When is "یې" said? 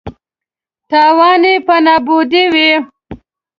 1.49-1.55